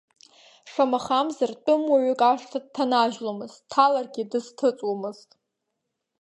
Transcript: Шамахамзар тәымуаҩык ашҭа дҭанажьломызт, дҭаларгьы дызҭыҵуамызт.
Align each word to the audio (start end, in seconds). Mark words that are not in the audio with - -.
Шамахамзар 0.71 1.51
тәымуаҩык 1.63 2.21
ашҭа 2.31 2.59
дҭанажьломызт, 2.63 3.59
дҭаларгьы 3.63 4.23
дызҭыҵуамызт. 4.31 5.29